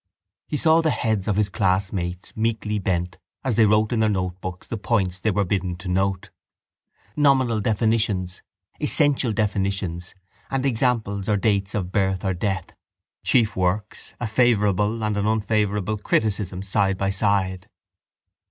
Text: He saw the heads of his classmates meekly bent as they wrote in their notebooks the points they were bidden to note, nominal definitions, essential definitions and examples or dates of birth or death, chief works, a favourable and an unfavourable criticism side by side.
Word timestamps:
He 0.47 0.57
saw 0.57 0.81
the 0.81 0.89
heads 0.89 1.27
of 1.27 1.35
his 1.35 1.49
classmates 1.51 2.35
meekly 2.35 2.79
bent 2.79 3.19
as 3.43 3.55
they 3.55 3.67
wrote 3.67 3.93
in 3.93 3.99
their 3.99 4.09
notebooks 4.09 4.65
the 4.65 4.79
points 4.79 5.19
they 5.19 5.29
were 5.29 5.43
bidden 5.45 5.75
to 5.75 5.87
note, 5.87 6.31
nominal 7.15 7.61
definitions, 7.61 8.41
essential 8.79 9.31
definitions 9.31 10.15
and 10.49 10.65
examples 10.65 11.29
or 11.29 11.37
dates 11.37 11.75
of 11.75 11.91
birth 11.91 12.25
or 12.25 12.33
death, 12.33 12.71
chief 13.23 13.55
works, 13.55 14.15
a 14.19 14.25
favourable 14.25 15.03
and 15.03 15.17
an 15.17 15.27
unfavourable 15.27 15.99
criticism 15.99 16.63
side 16.63 16.97
by 16.97 17.11
side. 17.11 17.69